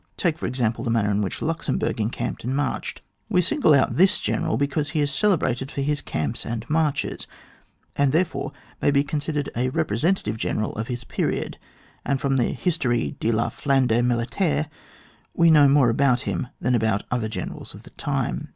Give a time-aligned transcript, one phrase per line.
[0.17, 3.03] Take for example the manner in which Luxemburg encamped and marched.
[3.29, 7.27] We single out this general because he is celebrated for his camps and marches,
[7.95, 8.51] and therefore
[8.81, 11.59] may be considered a re presentative general of his period,
[12.03, 14.69] and from the Hiitoire de la Flandre militaire,
[15.35, 18.49] we know more about him than about other generals of the time.